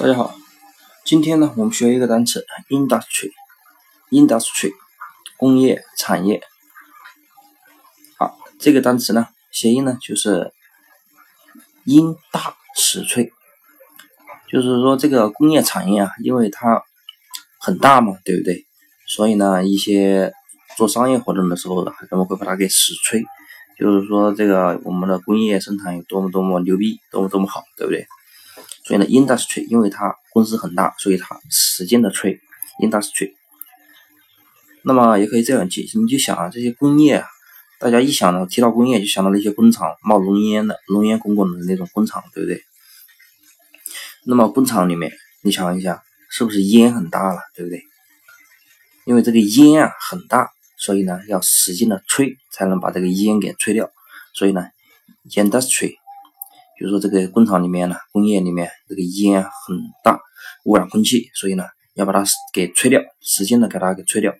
[0.00, 0.34] 大家好，
[1.04, 4.72] 今天呢，我们学一个单词 industry，industry
[5.36, 6.42] 工业产业。
[8.18, 10.54] 好，这个单词呢，谐音呢就是
[11.84, 13.30] 因大使萃，
[14.50, 16.82] 就是说这个工业产业啊，因为它
[17.58, 18.64] 很大嘛，对不对？
[19.06, 20.32] 所以呢，一些
[20.78, 23.22] 做商业活动的时候，人们会把它给使吹，
[23.78, 28.06] 就是说这个我们的工业生产有多么多么牛逼，多么多么好，对不对？
[28.90, 32.40] 所以呢，industry 因为它公司很大，所以它使劲的吹
[32.82, 33.30] industry。
[34.82, 37.28] 那么也可以这样解释，你就想啊，这些工业啊，
[37.78, 42.64] 大家一想到提到工业，就想到那些工厂冒浓烟的、浓烟滚滚的那种工厂，对不对？
[44.26, 45.12] 那么工厂里面，
[45.44, 47.80] 你想一下，是不是烟很大了，对不对？
[49.04, 53.88] 因为这个烟啊很大，所以呢要使劲的吹，才能把这个烟给吹掉。
[54.34, 54.66] 所以呢
[55.30, 55.99] ，industry。
[56.80, 60.18] 比如说这个工厂里面呢，工业里面这个烟很大，
[60.64, 64.32] 污染空气，所以呢要把它给吹掉，使劲的给它给吹掉。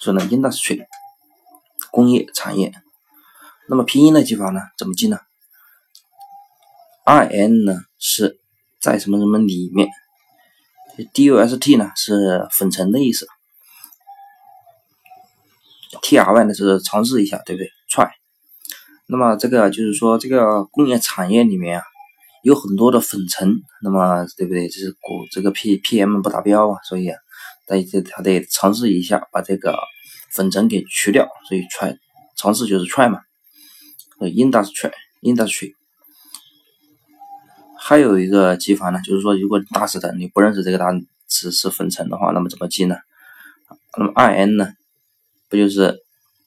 [0.00, 0.86] 所以呢，industry
[1.90, 2.72] 工业产业。
[3.68, 5.18] 那么拼音的记法呢，怎么记呢
[7.04, 8.40] ？I N 呢是
[8.80, 9.88] 在什么什么里面
[11.12, 13.26] ，D U S T 呢是粉尘的意思
[16.00, 18.10] ，T R Y 呢是尝试一下，对不对？try。
[19.08, 21.84] 那么这个就是说，这个工业产业里面啊，
[22.42, 24.68] 有很多的粉尘，那么对不对？
[24.68, 27.16] 这是国这个 P P M 不达标啊，所以啊，
[27.68, 29.78] 他得他得尝试一下把这个
[30.32, 31.96] 粉尘给去掉，所以 try
[32.36, 33.20] 尝试就是 try 嘛。
[34.18, 34.90] industry
[35.22, 35.74] industry
[37.78, 42.96] 还有一个记法呢，就是说，如果大词的你不认识这个单词是粉尘的话，那么怎么记呢？
[43.96, 44.72] 那么 I N 呢，
[45.48, 45.98] 不就是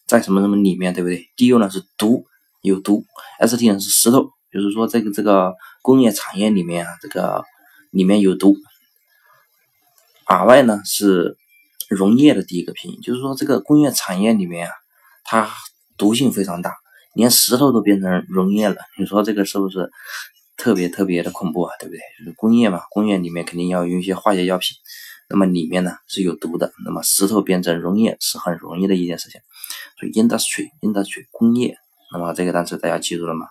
[0.07, 2.25] 在什么什么里面，对不对？D U 呢是毒。
[2.61, 3.05] 有毒
[3.39, 7.43] ，S T N 是石头，就是说这个这个工业产业里面啊，这个
[7.91, 8.55] 里面有毒。
[10.25, 11.37] R Y 呢是
[11.89, 14.73] 溶液的第一个拼音，就是说这个工业产业里面啊，
[15.23, 15.49] 它
[15.97, 16.75] 毒性非常大，
[17.15, 18.75] 连石头都变成溶液了。
[18.97, 19.89] 你说这个是不是
[20.57, 21.73] 特别特别的恐怖啊？
[21.79, 21.99] 对不对？
[22.19, 24.75] 就是工业嘛，工业里面肯定要用一些化学药品，
[25.29, 29.39] 那么里面呢是有毒的，那么石头变成溶液是很容易的一件事情。
[29.99, 31.77] 所以 industry industry 工业。
[32.11, 33.47] 那么这个单词大家记住了吗？